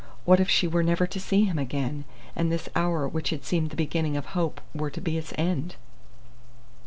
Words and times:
What 0.25 0.39
if 0.39 0.49
she 0.49 0.67
were 0.67 0.81
never 0.81 1.05
to 1.05 1.19
see 1.19 1.43
him 1.43 1.59
again, 1.59 2.05
and 2.35 2.51
this 2.51 2.67
hour 2.75 3.07
which 3.07 3.29
had 3.29 3.45
seemed 3.45 3.69
the 3.69 3.75
beginning 3.75 4.17
of 4.17 4.25
hope 4.33 4.59
were 4.73 4.89
to 4.89 4.99
be 4.99 5.15
its 5.15 5.31
end? 5.37 5.75